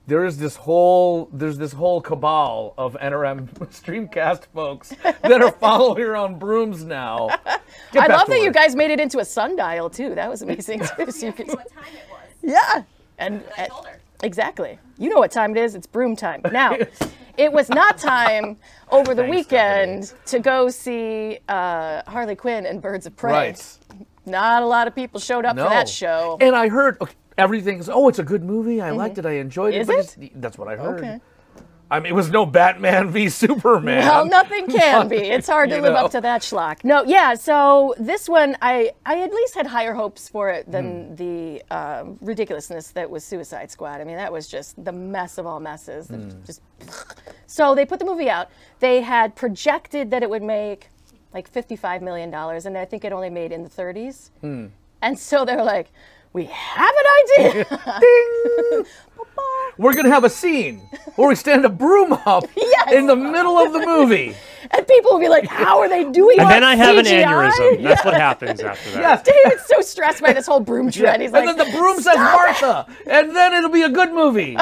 [0.07, 4.91] There is this whole there's this whole cabal of NRM Streamcast folks
[5.23, 7.29] that are following her on brooms now.
[7.93, 8.55] Get I back love to that you work.
[8.55, 10.15] guys made it into a sundial too.
[10.15, 11.11] That was amazing too.
[11.11, 12.19] So you could- What time it was?
[12.43, 12.83] yeah,
[13.21, 14.01] and I uh, told her.
[14.23, 14.79] exactly.
[14.99, 15.75] You know what time it is?
[15.75, 16.43] It's broom time.
[16.51, 16.77] Now,
[17.37, 18.57] it was not time
[18.91, 23.31] over the Thanks, weekend to go see uh, Harley Quinn and Birds of Prey.
[23.33, 23.79] Right.
[24.27, 25.65] Not a lot of people showed up No.
[25.65, 26.37] for that show.
[26.41, 28.81] And I heard okay, everything's oh, it's a good movie.
[28.81, 29.27] I liked it.
[29.27, 29.81] I enjoyed it.
[29.83, 30.19] Is but it?
[30.19, 31.01] it's- That's what I heard.
[31.01, 31.21] Okay.
[31.93, 34.07] I mean, it was no Batman v Superman.
[34.07, 35.17] Well, nothing can be.
[35.17, 36.05] It's hard to live know.
[36.05, 36.85] up to that schlock.
[36.85, 37.35] No, yeah.
[37.35, 42.17] So this one, I I at least had higher hopes for it than the um,
[42.21, 44.01] ridiculousness that was Suicide Squad.
[44.01, 46.09] I mean, that was just the mess of all messes.
[46.09, 46.31] Hmm.
[46.45, 46.63] Just
[47.47, 48.51] so they put the movie out.
[48.79, 50.89] They had projected that it would make
[51.35, 54.31] like fifty-five million dollars, and I think it only made in the 30s.
[54.41, 54.67] Hmm.
[55.03, 55.91] And so they're like,
[56.33, 57.65] "We have an idea."
[58.01, 58.85] Ding!
[59.79, 60.79] We're gonna have a scene
[61.17, 62.93] where we stand a broom up Yes.
[62.93, 64.35] in the middle of the movie.
[64.71, 67.25] and people will be like, "How are they doing And then I have an CGI?"
[67.25, 67.83] aneurysm.
[67.89, 69.01] That's what happens after that.
[69.01, 69.23] Yes.
[69.23, 71.23] David's so stressed by this whole broom trend.
[71.23, 73.89] He's and like, then the broom says "Stop it." Martha, and then it'll be a
[73.89, 74.57] good movie.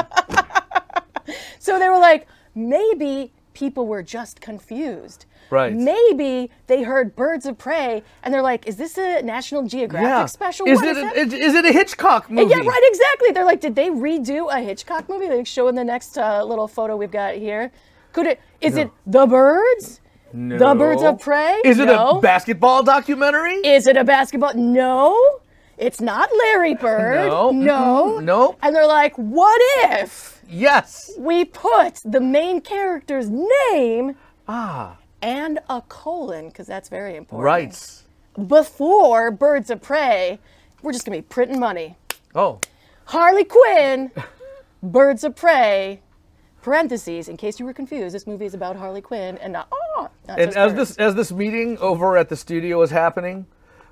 [1.59, 5.25] So they were like, maybe people were just confused.
[5.49, 5.73] Right.
[5.75, 10.25] Maybe they heard Birds of Prey and they're like, is this a National Geographic yeah.
[10.27, 10.67] special?
[10.67, 12.53] Is What it, that?" is, is it a Hitchcock movie?
[12.53, 13.31] And Yeah, right, exactly.
[13.31, 15.27] They're like, did they redo a Hitchcock movie?
[15.27, 17.71] They show in the next uh, little photo we've got here.
[18.13, 18.39] Could it?
[18.61, 19.99] Is it The Birds?
[20.33, 21.59] The Birds of Prey?
[21.65, 22.19] Is it No.
[22.19, 23.55] a basketball documentary?
[23.55, 24.53] Is it a basketball?
[24.53, 25.39] No.
[25.77, 27.27] It's not Larry Bird.
[27.27, 27.51] No.
[27.51, 28.19] No.
[28.19, 28.57] Nope.
[28.61, 29.59] And they're like, what
[29.91, 31.11] if yes.
[31.17, 34.15] we put the main character's name
[34.47, 37.45] Ah, and a colon, because that's very important.
[37.45, 38.03] right.
[38.47, 40.39] Before Birds of Prey,
[40.81, 41.97] we're just gonna be printing money.
[42.35, 42.59] Oh,
[43.05, 44.11] Harley Quinn,
[44.83, 45.99] Birds of Prey,
[46.61, 50.09] parentheses, in case you were confused, this movie is about Harley Quinn and not, oh,
[50.27, 50.89] not and as birds.
[50.89, 53.45] this as this meeting over at the studio is happening,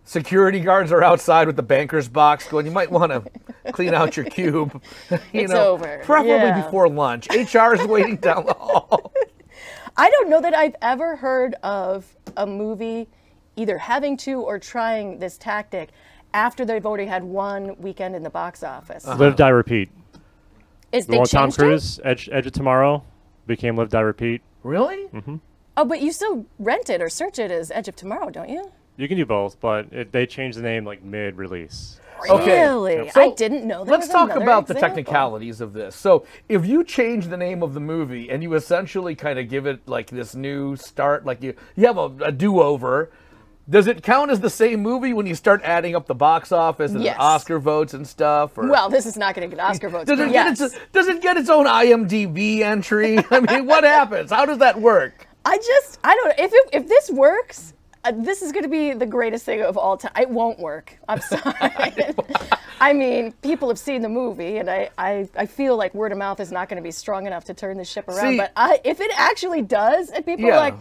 [0.07, 3.23] security guards are outside with the banker's box, going, "You might want to
[3.73, 6.01] clean out your cube." you It's know, over.
[6.03, 6.63] preferably Yeah.
[6.63, 7.27] before lunch.
[7.29, 9.11] HR is waiting down the hall.
[9.97, 13.07] I don't know that I've ever heard of a movie
[13.55, 15.89] either having to or trying this tactic
[16.33, 19.07] after they've already had one weekend in the box office.
[19.07, 19.17] Uh-huh.
[19.17, 19.89] Live, die, repeat.
[20.91, 21.63] Is The they one with Tom changed it?
[21.63, 23.03] Cruise, Edge, Edge of Tomorrow,
[23.47, 24.41] became Live, die, repeat.
[24.61, 25.09] Really?
[25.75, 28.71] Oh, but you still rent it or search it as Edge of Tomorrow, don't you?
[28.97, 31.99] You can do both, but it, they changed the name like mid-release.
[32.29, 32.61] Okay.
[32.61, 33.09] Really?
[33.11, 33.83] So, I didn't know.
[33.85, 35.95] There Let's was talk another about the technicalities of this.
[35.95, 39.67] So, if you change the name of the movie and you essentially kind of give
[39.67, 43.11] it like this new start, like you you have a, a do-over,
[43.69, 46.91] does it count as the same movie when you start adding up the box office
[46.93, 47.17] and Yes.
[47.17, 48.57] the Oscar votes and stuff?
[48.57, 50.05] Or Well, this is not going to get Oscar votes.
[50.07, 50.57] does it yes.
[50.57, 53.19] get its does it get its own IMDb entry?
[53.29, 54.31] I mean, what happens?
[54.31, 55.27] How does that work?
[55.45, 56.43] I just, I don't know.
[56.45, 57.73] If, it, if this works,
[58.07, 60.11] uh, this is going to be the greatest thing of all time.
[60.19, 60.97] It won't work.
[61.07, 62.13] I'm sorry.
[62.79, 66.19] I mean, people have seen the movie, and I, I, I feel like word of
[66.19, 68.33] mouth is not going to be strong enough to turn the ship around.
[68.33, 70.53] See- but I, if it actually does, and people Yeah.
[70.57, 70.75] are like,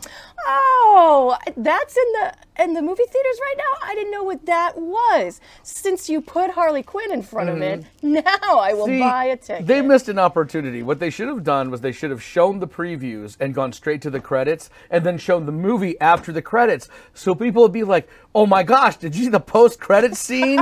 [0.47, 3.89] oh, that's in the in the movie theaters right now.
[3.89, 5.43] I didn't know what that was.
[5.63, 8.95] Since you put Harley Quinn in front of it, now I will Mm-hmm.
[8.97, 9.67] See, buy a ticket.
[9.67, 10.83] They missed an opportunity.
[10.83, 14.01] What they should have done was they should have shown the previews and gone straight
[14.03, 16.89] to the credits and then shown the movie after the credits.
[17.17, 20.59] So people would be like, oh my gosh, did you see the post credit scene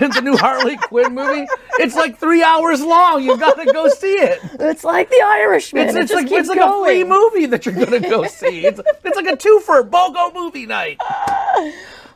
[0.00, 1.46] in the new Harley Quinn movie?
[1.78, 3.22] It's like three hours long.
[3.22, 4.40] You've got to go see it.
[4.58, 5.88] it's like The Irishman.
[5.88, 8.24] It's, it it's just like, it's like a free movie that you're going to go
[8.26, 8.66] see.
[8.66, 10.98] It's, it's like a twofer, BOGO movie night.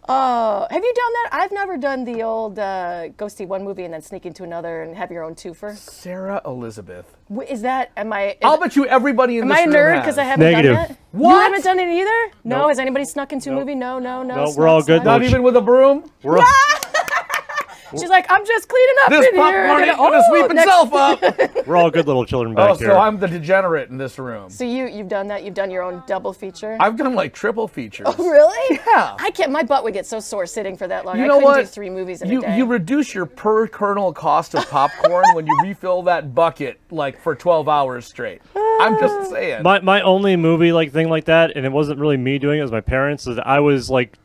[0.06, 1.28] Oh, have you done that?
[1.32, 4.82] I've never done the old uh, go see one movie and then sneak into another
[4.82, 5.74] and have your own twofer.
[5.76, 7.06] Sarah Elizabeth.
[7.30, 7.90] W- Is that?
[7.96, 8.32] Am I?
[8.32, 10.02] Is, I'll bet you everybody in am this I a room nerd has.
[10.02, 10.74] because I haven't Negative.
[10.76, 10.98] done that?
[11.14, 11.42] You What?
[11.44, 12.32] haven't done it either?
[12.44, 12.58] No.
[12.58, 12.68] Nope.
[12.68, 13.74] Has anybody snuck into a movie?
[13.74, 14.34] No, no, no.
[14.34, 14.96] No, snuck, we're all good.
[15.02, 15.04] snuck.
[15.04, 16.10] Not even with a broom?
[16.22, 16.44] We're all,
[18.00, 19.42] She's like, I'm just cleaning up This in here.
[19.42, 21.66] popcorn and ain't then- gonna oh, sweep next- itself up.
[21.66, 22.88] we're all good little children back Oh, here.
[22.88, 24.50] so I'm the degenerate in this room.
[24.50, 25.44] So you you've done that?
[25.44, 26.76] You've done your own double feature?
[26.80, 28.06] I've done like triple features.
[28.08, 28.78] Oh really?
[28.86, 29.16] Yeah.
[29.18, 29.50] I can't.
[29.50, 31.18] My butt would get so sore sitting for that long.
[31.18, 31.60] You I know couldn't what?
[31.60, 32.56] do three movies in you, a day.
[32.56, 37.34] You reduce your per kernel cost of popcorn when you refill that bucket like for
[37.34, 38.42] 12 hours straight.
[38.56, 39.24] I'm just ah.
[39.30, 39.62] saying.
[39.62, 42.60] my my only movie like thing like that, and it wasn't really me doing it.
[42.60, 43.26] It was my parents.
[43.26, 44.18] Is I was like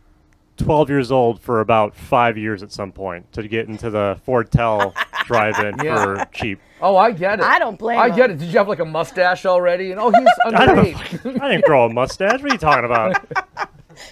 [0.60, 4.52] 12 years old for about five years at some point to get into the Ford
[4.52, 4.94] Tel
[5.26, 6.04] drive-in Yeah.
[6.04, 6.60] for cheap.
[6.82, 7.46] oh, I get it.
[7.46, 8.16] I don't blame I him.
[8.16, 8.38] get it.
[8.40, 9.92] Did you have like a mustache already?
[9.92, 11.42] And oh, he's I underage.
[11.42, 12.42] I didn't grow a mustache.
[12.42, 13.26] What are you talking about?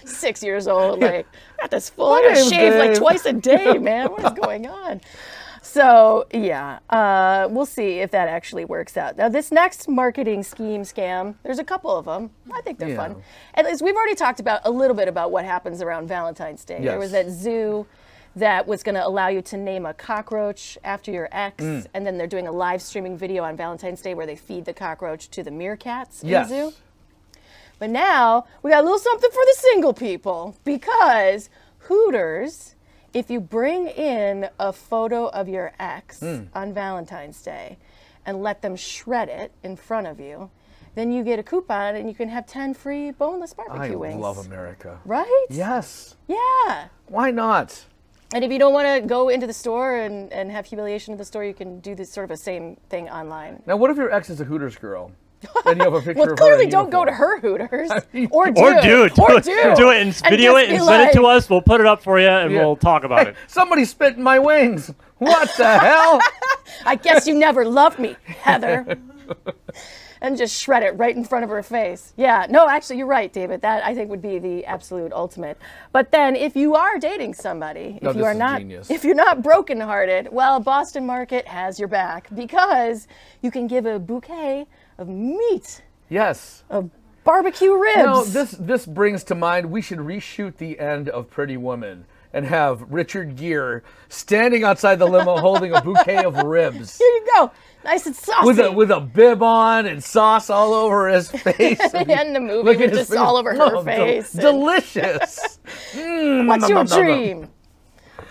[0.04, 1.26] Six years old, like
[1.60, 2.10] got this full.
[2.10, 4.08] My I gotta name's shave like twice a day, man.
[4.08, 5.00] What is going on?
[5.68, 9.18] So yeah, uh, we'll see if that actually works out.
[9.18, 12.30] Now, this next marketing scheme scam, there's a couple of them.
[12.52, 12.96] I think they're Yeah.
[12.96, 13.22] fun.
[13.54, 16.80] At least we've already talked about a little bit about what happens around Valentine's Day.
[16.82, 17.86] There was that zoo
[18.34, 21.86] that was going to allow you to name a cockroach after your ex, Mm.
[21.92, 24.72] and then they're doing a live streaming video on Valentine's Day where they feed the
[24.74, 26.50] cockroach to the meerkats Yes.
[26.50, 26.76] in the zoo.
[27.78, 31.50] But now we got a little something for the single people because
[31.88, 32.74] Hooters,
[33.18, 36.44] if you bring in a photo of your ex Hmm.
[36.54, 37.76] on Valentine's Day
[38.24, 40.50] and let them shred it in front of you,
[40.94, 44.20] then you get a coupon and you can have 10 free boneless I barbecue wings.
[44.20, 45.00] love America.
[45.04, 45.46] Right?
[45.50, 46.16] Yes.
[46.28, 46.86] Yeah.
[47.08, 47.84] Why not?
[48.34, 51.18] And if you don't want to go into the store and, and have humiliation at
[51.18, 53.62] the store, you can do this sort of a same thing online.
[53.66, 55.10] Now, what if your ex is a Hooters girl?
[55.66, 57.90] And you have a picture Well, of her clearly in don't go to her Hooters.
[58.12, 58.58] mean- or dude.
[58.58, 59.76] Or dude, do, Or it, dude.
[59.76, 61.48] do it and video just it and send it to us.
[61.48, 62.60] We'll put it up for you and Yeah.
[62.64, 63.36] we'll talk about Hey, it.
[63.46, 64.92] somebody spit in my wings.
[65.18, 66.20] What the hell?
[66.84, 68.98] I guess you never loved me, Heather.
[70.20, 72.12] And just shred it right in front of her face.
[72.16, 73.60] Yeah, no, actually, you're right, David.
[73.62, 75.58] That I think would be the absolute ultimate.
[75.92, 78.90] But then, if you are dating somebody, No, if you are not, genius.
[78.90, 83.06] if you're not brokenhearted, well, Boston Market has your back because
[83.42, 84.66] you can give a bouquet
[84.98, 86.64] of meat, Yes.
[86.70, 86.90] of
[87.24, 87.98] barbecue ribs.
[87.98, 92.06] No, this this brings to mind we should reshoot the end of Pretty Woman
[92.38, 97.26] and have Richard Gere standing outside the limo holding a bouquet of ribs Here you
[97.34, 97.50] go,
[97.84, 98.46] nice and saucy.
[98.46, 101.78] with a with a bib on and sauce all over his face.
[101.92, 103.18] and the movie was just face.
[103.18, 104.32] all over her Oh, del- face.
[104.32, 105.58] and- delicious.
[105.92, 107.48] Mm, What's your dream?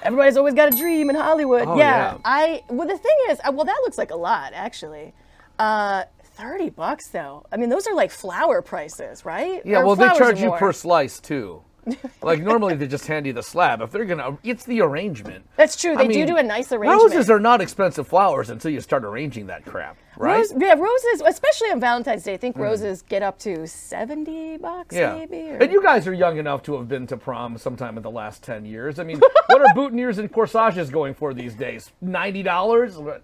[0.04, 1.68] Everybody's always got a dream in Hollywood.
[1.68, 2.18] Oh, yeah, yeah.
[2.26, 2.64] I.
[2.70, 5.14] Well, the thing is, uh, well, that looks like a lot actually.
[5.60, 7.46] Uh, Thirty bucks though.
[7.52, 9.62] I mean, those are like flour prices, right?
[9.66, 11.64] Yeah, Or well, they charge you per slice too.
[12.22, 13.82] like normally they just hand you the slab.
[13.82, 15.46] If they're gonna, it's the arrangement.
[15.56, 15.94] That's true.
[15.94, 17.12] I They do mean, do a nice arrangement.
[17.14, 20.38] Roses are not expensive flowers until you start arranging that crap, right?
[20.38, 22.34] Rose, yeah, roses, especially on Valentine's Day.
[22.34, 22.62] I think hmm.
[22.62, 25.16] roses get up to seventy bucks, Yeah.
[25.16, 25.50] maybe.
[25.52, 25.58] Or...
[25.58, 28.44] And you guys are young enough to have been to prom sometime in the last
[28.44, 29.00] 10 years.
[29.00, 31.92] I mean, what are boutonnieres and corsages going for these days?
[32.04, 33.22] $90?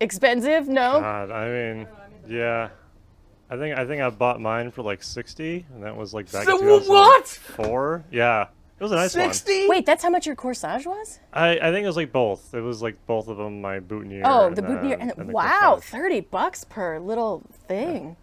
[0.00, 0.68] expensive?
[0.68, 1.00] No.
[1.00, 1.88] God, I mean,
[2.28, 2.68] yeah.
[3.50, 6.44] I think I think I bought mine for like sixty, and that was like back
[6.44, 7.24] So in what?
[7.26, 8.04] 2004.
[8.10, 8.42] Yeah,
[8.78, 9.32] it was a nice one.
[9.32, 9.68] 60?
[9.68, 11.20] Wait, that's how much your corsage was?
[11.32, 12.54] I, I think it was like both.
[12.54, 14.22] It was like both of them, my boutonniere.
[14.24, 14.96] Oh, the boutonniere.
[14.96, 15.82] Uh, then- And, and wow, corsage.
[15.84, 18.16] thirty bucks per little thing.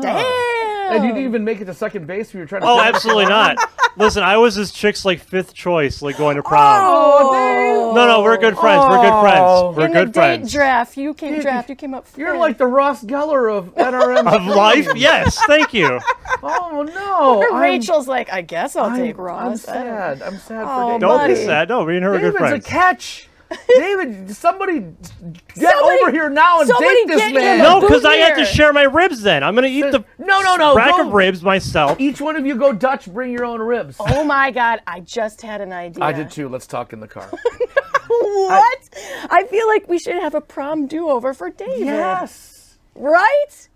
[0.00, 0.75] Damn.
[0.94, 2.68] And you didn't even make it to second base when you were trying to.
[2.68, 3.56] Oh, absolutely line?
[3.56, 3.70] not.
[3.98, 6.82] Listen, I was this chick's like fifth choice, like going to prom.
[6.84, 7.94] Oh, Dave.
[7.94, 8.84] No, no, we're good friends.
[8.88, 9.22] We're good Oh.
[9.22, 9.76] friends.
[9.76, 10.52] We're In good the date friends.
[10.52, 11.70] draft, you came You- draft.
[11.70, 12.06] You came up.
[12.16, 12.40] You're fifth.
[12.40, 14.26] like the Ross Geller of NRM.
[14.36, 15.42] Of life, yes.
[15.46, 15.98] Thank you.
[16.42, 17.42] Oh, no.
[17.42, 19.66] I'm- Rachel's like, I guess I'll I'm, take I'm Ross.
[19.66, 20.22] I don't- sad.
[20.22, 21.00] I'm sad Oh, for David.
[21.00, 21.34] Don't buddy.
[21.34, 21.68] be sad.
[21.70, 23.28] No, me and her are good David's a catch.
[23.68, 27.58] David, somebody get Somebody- over here now and somebody date this man.
[27.58, 29.22] No, because I have to share my ribs.
[29.22, 30.74] Then I'm gonna eat the No, no, no.
[30.74, 32.00] rack go- of ribs myself.
[32.00, 33.96] Each one of you go Dutch, bring your own ribs.
[34.00, 34.80] Oh my God!
[34.86, 36.02] I just had an idea.
[36.02, 36.48] I did too.
[36.48, 37.30] Let's talk in the car.
[38.08, 38.88] What?
[39.30, 41.80] I, feel like we should have a prom do-over for David.
[41.86, 42.78] Yes.
[42.94, 43.68] Right?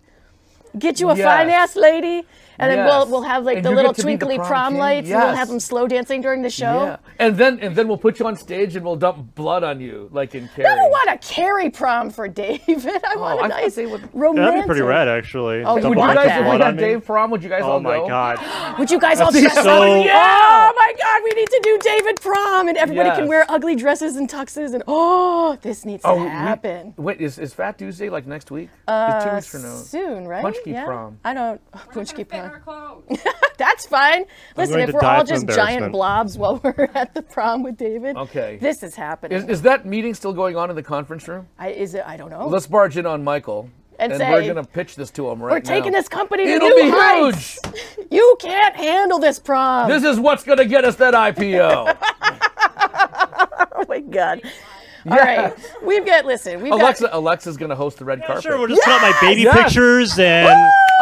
[0.78, 1.24] Get you a Yes.
[1.26, 2.24] fine ass lady,
[2.58, 4.48] and then we'll we'll have like And the little get to be the twinkly prom
[4.48, 4.78] prom, king.
[4.80, 6.84] lights, and we'll have them slow dancing during the show.
[6.84, 6.96] Yeah.
[7.18, 10.08] And then and then we'll put you on stage and we'll dump blood on you
[10.12, 10.68] like in Carrie.
[10.68, 12.60] I don't want a carry prom for David.
[13.04, 14.36] I want I a thought nice would- romantic.
[14.44, 15.64] That'd be pretty rad, actually.
[15.64, 16.76] Oh, Would you guys of if we had.
[16.76, 17.30] Dave prom?
[17.32, 18.78] Would you guys all Oh my god.
[18.78, 20.04] Would you guys all That'd be dress so- up?
[20.06, 20.70] Yeah.
[20.70, 23.18] Oh my God, we need to do David prom, and everybody Yes.
[23.18, 26.94] can wear ugly dresses and tuxes, and oh, this needs Oh, to we- happen.
[26.96, 28.68] Wait, is, is Fat Tuesday like next week?
[28.88, 29.74] It's two Uh, weeks from now.
[29.76, 30.42] soon, right?
[30.64, 30.84] Punchki yeah.
[30.84, 31.18] prom.
[31.24, 31.60] I don't.
[31.74, 32.50] Oh, we're Punchki gonna fit prom.
[32.50, 33.18] our clothes.
[33.58, 34.24] That's fine.
[34.56, 38.58] Listen, if we're all just giant blobs while we're at the prom with David, Okay.
[38.60, 39.36] this is happening.
[39.38, 41.46] Is, is that meeting still going on in the conference room?
[41.58, 42.04] I, is it?
[42.06, 42.46] I don't know.
[42.48, 43.68] Let's barge in on Michael.
[43.98, 45.98] And say we're gonna pitch this to him right we're taking now.
[45.98, 47.58] this company to It'll new be heights.
[48.10, 49.88] You can't handle this prom.
[49.88, 51.96] This is what's gonna get us that IPO.
[53.72, 54.42] oh my God.
[55.08, 56.24] All right, we've got.
[56.26, 57.14] Listen, we've got Alexa, got.
[57.14, 58.42] Alexa's gonna host the red carpet.
[58.44, 59.56] Sure, we'll just put up my baby Yes!
[59.62, 60.48] pictures and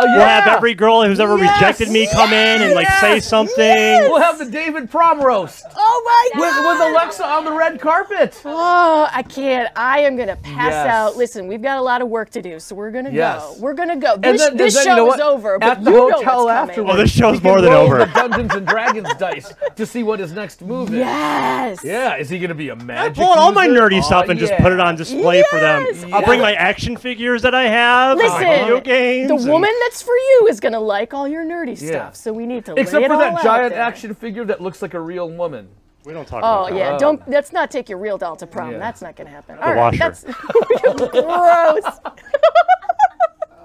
[0.00, 1.60] Oh, we'll have every girl who's ever Yes!
[1.60, 3.26] rejected me come in and like say Yes!
[3.26, 3.56] something.
[3.56, 6.78] We'll have the David prom roast Oh my with, God.
[6.80, 8.40] with Alexa on the red carpet.
[8.44, 9.70] Oh, I can't.
[9.76, 10.86] I am gonna pass Yes.
[10.86, 11.16] out.
[11.16, 13.40] Listen, we've got a lot of work to do, so we're gonna Yes.
[13.42, 13.54] go.
[13.60, 14.16] We're gonna go.
[14.16, 16.70] This, then, this then, show you know is over, but At the you hotel what's
[16.70, 16.94] afterwards.
[16.94, 17.98] Oh, this show's we more than roll over.
[17.98, 20.96] The Dungeons and Dragons dice to see what his next move is.
[20.98, 21.84] Yes.
[21.84, 23.16] Yeah, is he gonna be a magic?
[23.16, 25.86] Pull out all my nerdy Oh, stuff and just put it on display for them.
[25.90, 26.04] Yes.
[26.12, 29.28] I'll bring my action figures that I have, Listen, video games.
[29.28, 31.88] the and- woman that's for you is gonna like all your nerdy Yeah.
[31.90, 33.82] stuff, so we need to Except lay it for all that out giant there.
[33.82, 35.68] action figure that looks like a real woman.
[36.08, 36.76] We don't talk Oh about that.
[36.78, 36.98] yeah, Oh.
[36.98, 37.28] don't.
[37.28, 38.72] Let's not take your real doll to prom.
[38.72, 38.78] Yeah.
[38.78, 39.58] That's not gonna happen.
[39.58, 39.98] All right, washer.
[39.98, 40.24] that's
[41.10, 41.84] gross.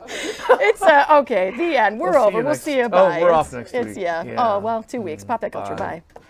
[0.60, 1.52] it's uh, okay.
[1.56, 2.02] The end.
[2.02, 2.32] We're We'll over.
[2.40, 2.84] you we'll next- see you.
[2.84, 3.22] oh, Bye.
[3.22, 3.98] we're It's- off next It's week.
[3.98, 4.24] yeah.
[4.24, 4.36] Yeah.
[4.56, 5.24] Oh well, two weeks.
[5.24, 5.74] Pop that culture.
[5.76, 6.04] Bye.
[6.14, 6.22] Bye.